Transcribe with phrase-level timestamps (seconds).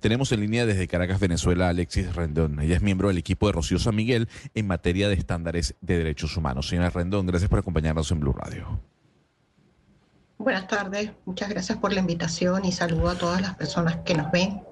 [0.00, 2.60] Tenemos en línea desde Caracas, Venezuela, Alexis Rendón.
[2.60, 6.36] Ella es miembro del equipo de Rocío San Miguel en materia de estándares de derechos
[6.36, 6.68] humanos.
[6.68, 8.80] Señora Rendón, gracias por acompañarnos en Blue Radio.
[10.38, 14.30] Buenas tardes, muchas gracias por la invitación y saludo a todas las personas que nos
[14.30, 14.62] ven.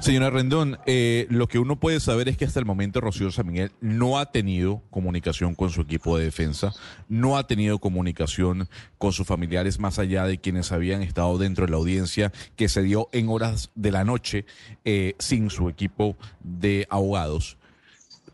[0.00, 3.46] Señora Rendón, eh, lo que uno puede saber es que hasta el momento Rocío San
[3.46, 6.72] Miguel no ha tenido comunicación con su equipo de defensa,
[7.08, 8.68] no ha tenido comunicación
[8.98, 12.82] con sus familiares más allá de quienes habían estado dentro de la audiencia que se
[12.82, 14.44] dio en horas de la noche
[14.84, 17.58] eh, sin su equipo de abogados.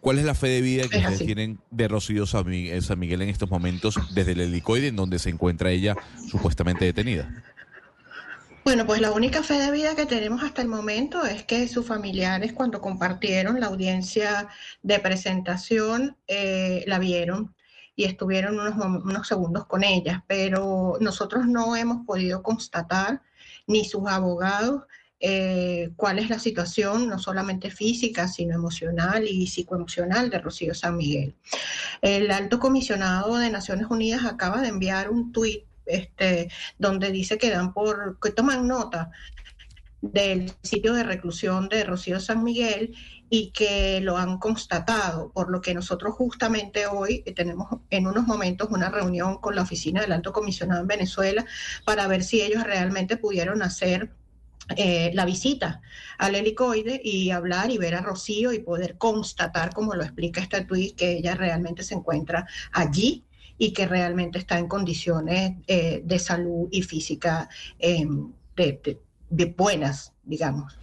[0.02, 3.48] ¿Cuál es la fe de vida que ustedes tienen de Rocío San Miguel en estos
[3.48, 5.96] momentos desde el helicoide en donde se encuentra ella
[6.28, 7.44] supuestamente detenida?
[8.64, 11.84] Bueno, pues la única fe de vida que tenemos hasta el momento es que sus
[11.84, 14.48] familiares cuando compartieron la audiencia
[14.82, 17.52] de presentación eh, la vieron
[17.96, 23.20] y estuvieron unos, segundos con ella, pero nosotros no hemos podido constatar,
[23.66, 24.84] ni sus abogados,
[25.18, 30.96] eh, cuál es la situación, no solamente física, sino emocional y psicoemocional de Rocío San
[30.96, 31.34] Miguel.
[32.00, 37.50] El alto comisionado de Naciones Unidas acaba de enviar un tuit este, donde dice que
[37.50, 39.10] dan por, que toman nota
[40.02, 42.94] del sitio de reclusión de Rocío San Miguel
[43.30, 48.68] y que lo han constatado, por lo que nosotros justamente hoy tenemos en unos momentos
[48.70, 51.46] una reunión con la oficina del alto comisionado en Venezuela
[51.86, 54.10] para ver si ellos realmente pudieron hacer
[54.76, 55.80] eh, la visita
[56.18, 60.64] al helicoide y hablar y ver a Rocío y poder constatar, como lo explica este
[60.64, 63.24] tuit, que ella realmente se encuentra allí
[63.58, 67.48] y que realmente está en condiciones eh, de salud y física
[67.78, 68.98] em, de,
[69.56, 70.76] buenas, digamos.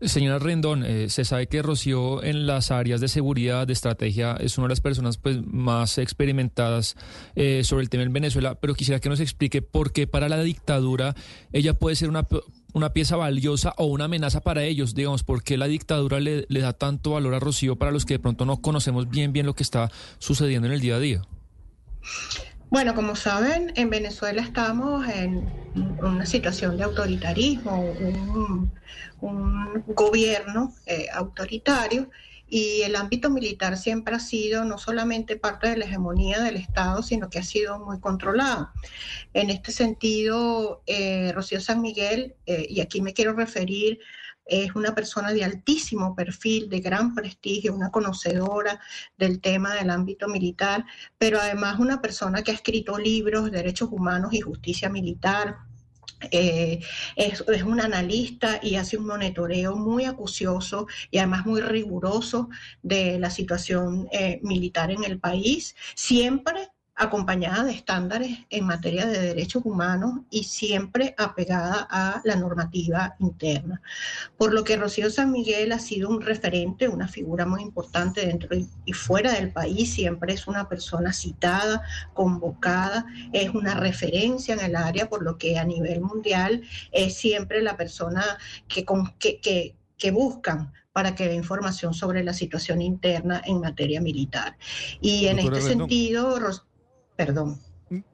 [0.00, 4.58] Señora Rendón, eh, se sabe que Rocío en las áreas de seguridad, de estrategia, es
[4.58, 6.96] una de las personas pues, más experimentadas
[7.34, 10.40] eh, sobre el tema en Venezuela, pero quisiera que nos explique por qué para la
[10.40, 11.14] dictadura
[11.52, 12.26] ella puede ser una,
[12.72, 16.60] una pieza valiosa o una amenaza para ellos, digamos, por qué la dictadura le, le
[16.60, 19.54] da tanto valor a Rocío para los que de pronto no conocemos bien bien lo
[19.54, 21.22] que está sucediendo en el día a día.
[22.68, 25.48] Bueno, como saben, en Venezuela estamos en
[26.02, 27.94] una situación de autoritarismo,
[29.20, 32.10] un, gobierno eh, autoritario
[32.48, 37.02] y el ámbito militar siempre ha sido no solamente parte de la hegemonía del Estado,
[37.02, 38.70] sino que ha sido muy controlado.
[39.34, 43.98] En este sentido, eh, Rocío San Miguel, eh, y aquí me quiero referir
[44.46, 48.80] es una persona de altísimo perfil, de gran prestigio, una conocedora
[49.18, 50.84] del tema del ámbito militar,
[51.18, 55.56] pero además una persona que ha escrito libros de derechos humanos y justicia militar,
[56.30, 56.80] eh,
[57.14, 62.48] es, un analista y hace un monitoreo muy acucioso y además muy riguroso
[62.82, 69.20] de la situación eh, militar en el país, siempre acompañada de estándares en materia de
[69.20, 73.82] derechos humanos y siempre apegada a la normativa interna.
[74.38, 78.56] Por lo que Rocío San Miguel ha sido un referente, una figura muy importante dentro
[78.84, 81.82] y fuera del país, siempre es una persona citada,
[82.14, 87.60] convocada, es una referencia en el área, por lo que a nivel mundial es siempre
[87.60, 88.24] la persona
[88.68, 88.86] que,
[89.18, 94.56] que, que buscan para que dé información sobre la situación interna en materia militar.
[95.02, 96.38] Y en este sentido,
[97.16, 97.58] Perdón.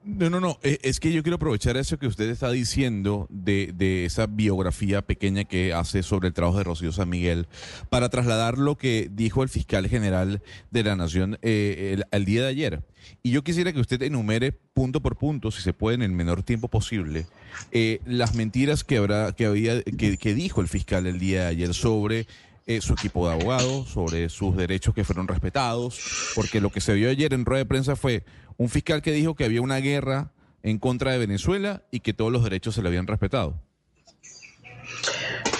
[0.04, 3.72] No, no, no, e, es que yo quiero aprovechar eso que usted está diciendo de,
[3.74, 7.46] de, esa biografía pequeña que hace sobre el trabajo de Rocío San Miguel
[7.88, 12.48] para trasladar lo que dijo el fiscal general de la Nación eh, el, día de
[12.48, 12.82] ayer.
[13.22, 16.42] Y yo quisiera que usted enumere punto por punto, si se puede en el menor
[16.42, 17.26] tiempo posible,
[17.70, 21.48] eh, las mentiras que, habrá, que, había, que, que dijo el fiscal el día de
[21.48, 22.26] ayer sobre
[22.66, 26.94] eh, su equipo de abogados, sobre sus derechos que fueron respetados, porque lo que se
[26.94, 28.24] vio ayer en rueda de prensa fue
[28.56, 32.30] un fiscal que dijo que había una guerra en contra de Venezuela y que todos
[32.30, 33.60] los derechos se le habían respetado.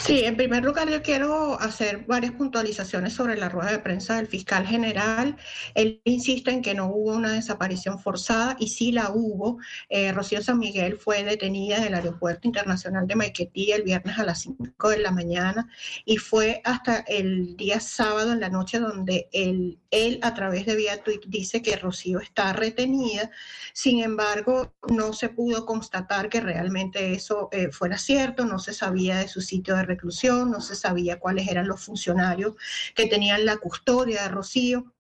[0.05, 4.27] Sí, en primer lugar yo quiero hacer varias puntualizaciones sobre la rueda de prensa del
[4.27, 5.37] fiscal general.
[5.77, 9.59] Él insiste en que no hubo una desaparición forzada y sí la hubo.
[9.89, 14.25] Eh, Rocío San Miguel fue detenida en el Aeropuerto Internacional de Maiquetí el viernes a
[14.25, 15.69] las 5 de la mañana
[16.05, 20.75] y fue hasta el día sábado en la noche donde él, él a través de
[20.75, 23.31] vía tweet dice que Rocío está retenida.
[23.73, 29.19] Sin embargo, no se pudo constatar que realmente eso eh, fuera cierto, no se sabía
[29.19, 32.55] de su sitio de reclusión, no se sabía cuáles eran los funcionarios
[32.95, 34.93] que tenían la custodia de Rocío.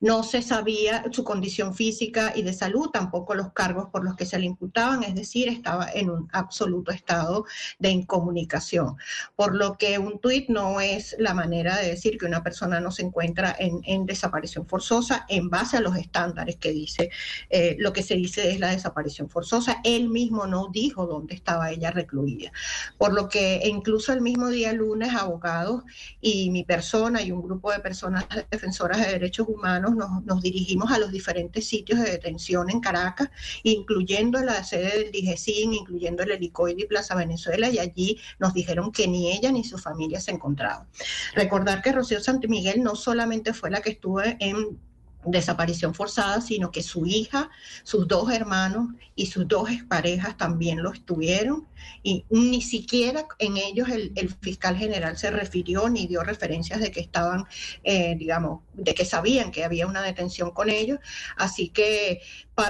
[0.00, 4.26] No se sabía su condición física y de salud, tampoco los cargos por los que
[4.26, 7.44] se le imputaban, es decir, estaba en un absoluto estado
[7.78, 8.96] de incomunicación.
[9.36, 12.90] Por lo que un tuit no es la manera de decir que una persona no
[12.90, 17.10] se encuentra en, desaparición forzosa en base a los estándares que dice,
[17.48, 19.80] eh, lo que se dice es la desaparición forzosa.
[19.84, 22.52] Él mismo no dijo dónde estaba ella recluida.
[22.98, 25.84] Por lo que incluso el mismo día lunes, abogados
[26.20, 30.98] y mi persona y un grupo de personas defensoras de derechos humanos, nos, dirigimos a
[30.98, 33.30] los diferentes sitios de detención en Caracas,
[33.62, 38.92] incluyendo la sede del DIGESIN, incluyendo el helicoide y Plaza Venezuela, y allí nos dijeron
[38.92, 40.86] que ni ella ni su familia se encontraban.
[41.34, 44.78] Recordar que Rocío Santimiguel no solamente fue la que estuvo en
[45.26, 47.50] desaparición forzada, sino que su hija,
[47.82, 51.66] sus dos hermanos y sus dos parejas también lo estuvieron
[52.02, 57.00] y ni siquiera en ellos el, fiscal general se refirió ni dio referencias de que
[57.00, 57.46] estaban,
[57.82, 60.98] eh, digamos, de que sabían que había una detención con ellos.
[61.36, 62.20] Así que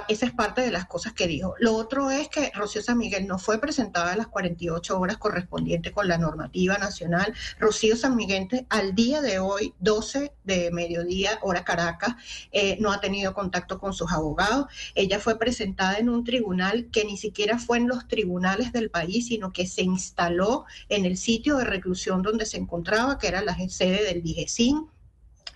[0.09, 1.55] esa es parte de las cosas que dijo.
[1.59, 5.93] Lo otro es que Rocío San Miguel no fue presentada a las 48 horas correspondientes
[5.93, 7.35] con la normativa nacional.
[7.59, 8.35] Rocío San Miguel
[8.69, 12.15] al día de hoy, 12 de mediodía, hora Caracas,
[12.53, 14.67] eh, no ha tenido contacto con sus abogados.
[14.95, 19.04] Ella fue presentada en un tribunal que ni siquiera fue en los tribunales del país,
[19.11, 23.57] sino que se instaló en el sitio de reclusión donde se encontraba, que era la
[23.69, 24.89] sede del DIGESIN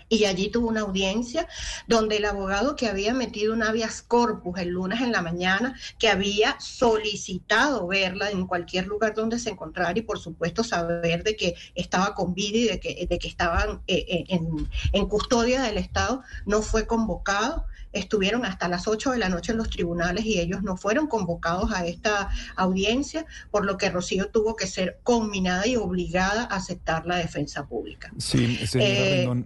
[0.09, 1.47] y allí tuvo una audiencia
[1.87, 6.09] donde el abogado que había metido un habeas corpus el lunes en la mañana, que
[6.09, 11.55] había solicitado verla en cualquier lugar donde se encontrara y por supuesto saber de que
[11.75, 14.41] estaba con vida y de que, de que estaban eh, eh,
[14.93, 19.59] en custodia del Estado, no fue convocado estuvieron hasta las 8 de la noche en
[19.59, 24.57] los tribunales y ellos no fueron convocados a esta audiencia, por lo que Rocío tuvo
[24.57, 28.13] que ser conminada y obligada a aceptar la defensa pública.
[28.19, 29.45] Sí, señora eh,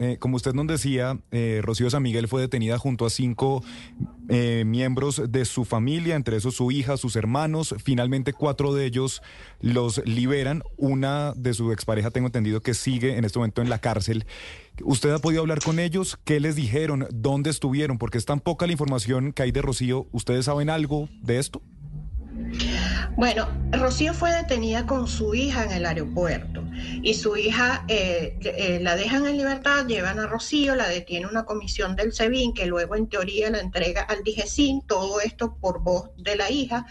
[0.00, 3.62] eh, como usted nos decía, eh, Rocío San Miguel fue detenida junto a cinco
[4.28, 7.74] eh, miembros de su familia, entre esos su hija, sus hermanos.
[7.82, 9.22] Finalmente cuatro de ellos
[9.60, 10.62] los liberan.
[10.76, 14.26] Una de su expareja, tengo entendido que sigue en este momento en la cárcel.
[14.82, 16.18] ¿Usted ha podido hablar con ellos?
[16.24, 17.06] ¿Qué les dijeron?
[17.12, 17.98] ¿Dónde estuvieron?
[17.98, 20.08] Porque es tan poca la información que hay de Rocío.
[20.10, 21.62] ¿Ustedes saben algo de esto?
[23.16, 26.63] Bueno, Rocío fue detenida con su hija en el aeropuerto
[27.02, 31.44] y su hija eh, eh, la dejan en libertad, llevan a Rocío, la detiene una
[31.44, 36.10] comisión del SEBIN que luego en teoría la entrega al DIGESIN, todo esto por voz
[36.16, 36.86] de la hija.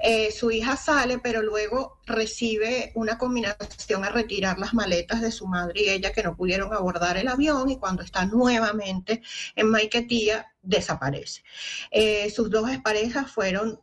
[0.00, 5.46] Eh, su hija sale, pero luego recibe una combinación a retirar las maletas de su
[5.46, 9.22] madre y ella que no pudieron abordar el avión y cuando está nuevamente
[9.54, 11.42] en Maiquetía desaparece.
[12.34, 13.80] Sus dos parejas fueron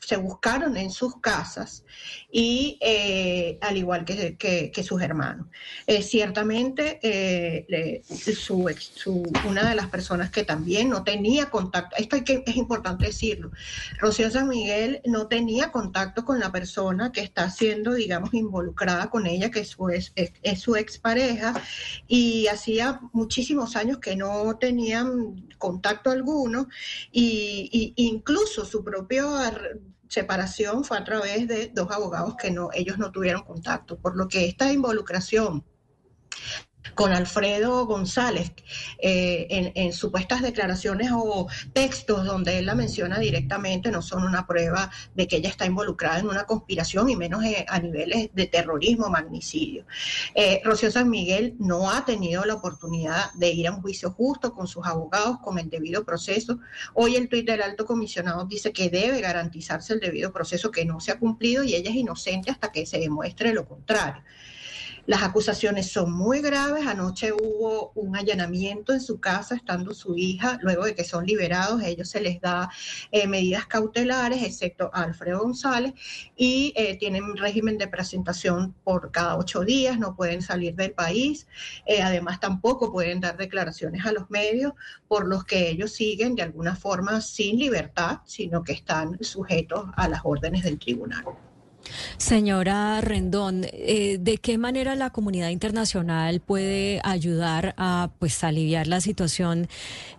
[0.00, 1.84] se buscaron en sus casas
[2.30, 2.78] y
[3.60, 4.33] al igual que,
[4.82, 5.46] sus hermanos.
[5.86, 7.00] Eh, ciertamente,
[9.46, 13.50] una de las personas que también no tenía contacto, esto que, es importante decirlo,
[13.98, 19.26] Rocío San Miguel no tenía contacto con la persona que está siendo, digamos, involucrada con
[19.26, 21.54] ella, que es su, es, es su expareja,
[22.06, 26.68] y hacía muchísimos años que no tenían contacto alguno
[27.12, 29.24] y, incluso su propia
[30.08, 34.28] separación fue a través de dos abogados que no ellos no tuvieron contacto, por lo
[34.28, 35.64] que esta involucración
[36.94, 38.52] con Alfredo González
[38.98, 44.90] eh, en, supuestas declaraciones o textos donde él la menciona directamente no son una prueba
[45.14, 49.08] de que ella está involucrada en una conspiración y menos eh, a niveles de terrorismo,
[49.08, 49.84] magnicidio.
[50.34, 54.52] Eh, Rocío San Miguel no ha tenido la oportunidad de ir a un juicio justo
[54.52, 56.58] con sus abogados, con el debido proceso.
[56.94, 61.00] Hoy el tuit del alto comisionado dice que debe garantizarse el debido proceso que no
[61.00, 64.22] se ha cumplido y ella es inocente hasta que se demuestre lo contrario.
[65.06, 66.86] Las acusaciones son muy graves.
[66.86, 70.58] Anoche hubo un allanamiento en su casa estando su hija.
[70.62, 72.70] Luego de que son liberados, a ellos se les da
[73.12, 75.92] eh, medidas cautelares, excepto a Alfredo González,
[76.36, 81.46] y eh, tienen régimen de presentación por cada ocho días, no pueden salir del país.
[81.84, 84.72] Eh, además, tampoco pueden dar declaraciones a los medios,
[85.06, 90.08] por los que ellos siguen de alguna forma sin libertad, sino que están sujetos a
[90.08, 91.24] las órdenes del tribunal.
[92.16, 99.00] Señora Rendón, eh, ¿de qué manera la comunidad internacional puede ayudar a pues aliviar la
[99.00, 99.68] situación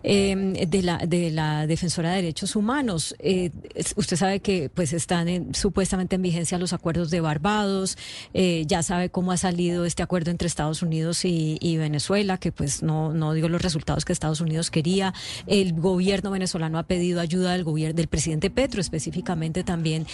[0.02, 3.14] em, de, la, de la defensora de derechos humanos?
[3.18, 3.50] Eh,
[3.96, 7.98] usted sabe que pues están supuestamente en vigencia los acuerdos de Barbados,
[8.34, 12.82] eh, ya sabe cómo ha salido este acuerdo entre Estados Unidos y, Venezuela, que pues
[12.82, 15.12] no, no dio los resultados que Estados Unidos quería.
[15.46, 20.06] El gobierno venezolano ha pedido ayuda del gobierno del presidente Petro específicamente también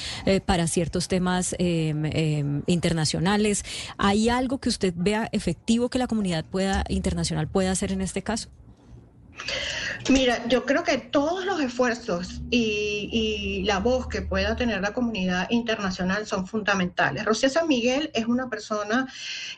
[0.45, 3.64] para ciertos temas Em, internacionales.
[3.99, 8.23] ¿Hay algo que usted vea efectivo que la comunidad pueda internacional pueda hacer en este
[8.23, 8.49] caso?
[10.08, 15.49] Mira, yo creo que todos los esfuerzos y, la voz que pueda tener la comunidad
[15.50, 17.25] internacional son fundamentales.
[17.25, 19.06] Rocío San Miguel es una persona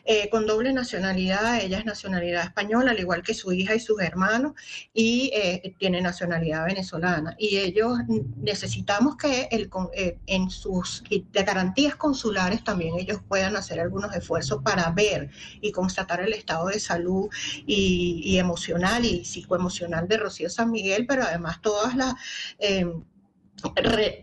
[0.05, 3.99] eh, con doble nacionalidad, ella es nacionalidad española, al igual que su hija y sus
[4.01, 4.53] hermanos,
[4.93, 7.35] y eh, tiene nacionalidad venezolana.
[7.39, 7.97] Y ellos
[8.37, 14.91] necesitamos que el, eh, en sus garantías consulares también ellos puedan hacer algunos esfuerzos para
[14.91, 17.27] ver y constatar el estado de salud
[17.65, 22.13] y, y emocional y psicoemocional de Rocío San Miguel, pero además todas las...
[22.59, 23.03] Em,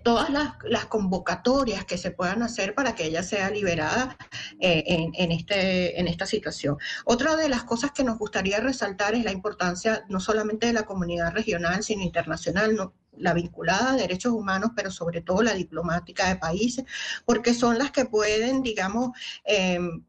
[0.05, 4.17] todas las, convocatorias que se puedan hacer para que ella sea liberada
[4.61, 6.77] eh, en, este, en esta situación.
[7.07, 10.85] Otra de las cosas que nos gustaría resaltar es la importancia no solamente de la
[10.85, 16.37] comunidad regional, sino internacional, la vinculada a derechos humanos, pero sobre todo la diplomática de
[16.37, 16.85] países,
[17.25, 19.11] porque son las que pueden, digamos,
[19.45, 20.05] em,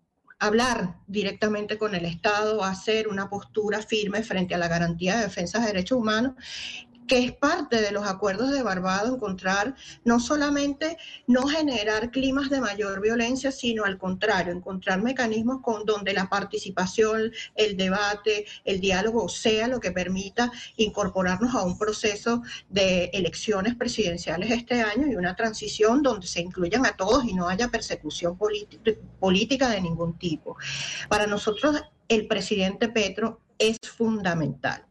[0.46, 5.60] hablar directamente con el Estado, hacer una postura firme frente a la garantía de defensa
[5.60, 6.34] de derechos humanos
[7.08, 12.62] que es parte de los acuerdos de Barbados, encontrar no solamente no generar climas de
[12.62, 19.30] mayor violencia, sino al contrario, encontrar mecanismos con donde la participación, el debate, el diálogo
[19.30, 25.36] sea lo que permita incorporarnos a un proceso de elecciones presidenciales este año y una
[25.36, 28.38] transición donde se incluyan a todos y no haya persecución
[29.20, 30.58] política de ningún tipo.
[31.10, 34.86] Para nosotros, el presidente Petro es fundamental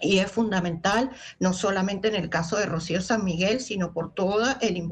[0.00, 4.58] y es fundamental no solamente en el caso de Rocío San Miguel, sino por toda
[4.60, 4.82] el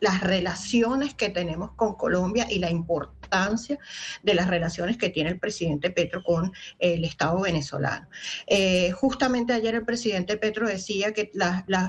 [0.00, 3.21] las relaciones que tenemos con Colombia y la importancia
[4.22, 8.08] de las relaciones que tiene el presidente Petro con el Estado venezolano.
[8.46, 11.30] Eh, justamente ayer el presidente Petro decía que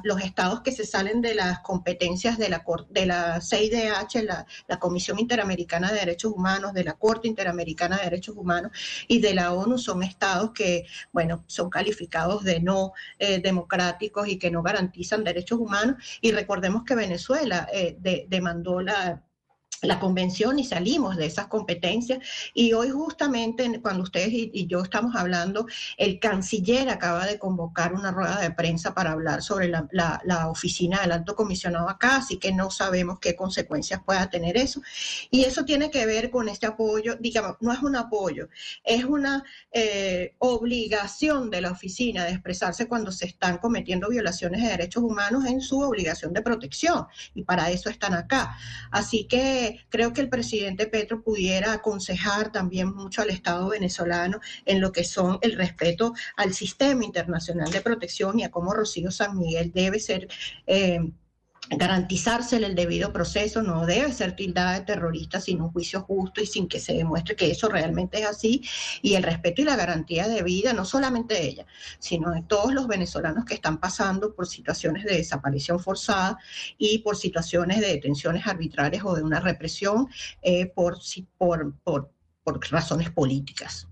[0.04, 4.46] los estados que se salen de las competencias de la, de la CIDH, la,
[4.80, 8.72] Comisión Interamericana de Derechos Humanos, de la Corte Interamericana de Derechos Humanos
[9.08, 14.38] y de la ONU son estados que, bueno, son calificados de no eh, democráticos y
[14.38, 15.96] que no garantizan derechos humanos.
[16.22, 17.98] Y recordemos que Venezuela eh,
[18.28, 19.24] demandó la
[19.84, 22.20] la convención y salimos de esas competencias.
[22.54, 28.12] Y hoy justamente cuando ustedes y, yo estamos hablando, el canciller acaba de convocar una
[28.12, 32.52] rueda de prensa para hablar sobre la, la, oficina del alto comisionado acá, así que
[32.52, 34.82] no sabemos qué consecuencias pueda tener eso.
[35.30, 38.50] Y eso tiene que ver con este apoyo, digamos, no es un apoyo,
[38.84, 44.70] es una eh, obligación de la oficina de expresarse cuando se están cometiendo violaciones de
[44.70, 47.08] derechos humanos en su obligación de protección.
[47.34, 48.58] Y para eso están acá.
[48.92, 54.82] Así que creo que el presidente Petro pudiera aconsejar también mucho al Estado venezolano en
[54.82, 59.38] lo que son el respeto al sistema internacional de protección y a cómo Rocío San
[59.38, 60.28] Miguel debe ser...
[60.68, 61.00] Eh,
[61.70, 66.46] garantizársele el debido proceso, no debe ser tildada de terrorista sin un juicio justo y
[66.46, 68.62] sin que se demuestre que eso realmente es así,
[69.02, 71.66] y el respeto y la garantía de vida, no solamente de ella,
[72.00, 76.38] sino de todos los venezolanos que están pasando por situaciones de desaparición forzada
[76.78, 80.08] y por situaciones de detenciones arbitrarias o de una represión
[80.42, 80.98] eh, por,
[81.38, 82.12] por, por,
[82.44, 83.88] por razones políticas.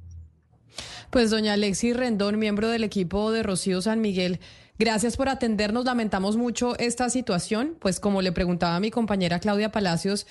[1.09, 4.39] Pues doña Alexis Rendón, miembro del equipo de Rocío San Miguel,
[4.79, 5.85] Gracias por atendernos.
[5.85, 7.75] Lamentamos mucho esta situación.
[7.79, 10.27] Pues como le preguntaba a mi compañera Claudia Palacios,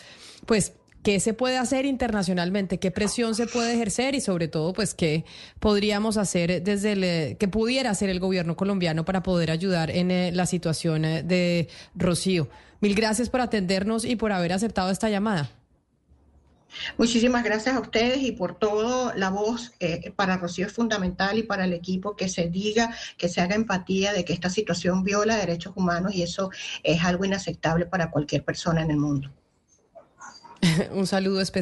[0.46, 2.78] pues ¿Qué se puede hacer internacionalmente?
[2.78, 4.14] ¿Qué presión se puede ejercer?
[4.14, 5.24] Y sobre todo, pues, ¿qué
[5.58, 10.30] podríamos hacer desde el, que pudiera hacer el gobierno colombiano para poder ayudar en eh,
[10.30, 12.48] la situación eh, de Rocío?
[12.80, 15.50] Mil gracias por atendernos y por haber aceptado esta llamada.
[16.98, 21.42] Muchísimas gracias a ustedes y por todo la voz eh, para Rocío es fundamental y
[21.42, 25.36] para el equipo que se diga, que se haga empatía de que esta situación viola
[25.36, 26.50] derechos humanos y eso
[26.82, 29.30] es algo inaceptable para cualquier persona en el mundo.
[30.92, 31.58] Un saludo especial.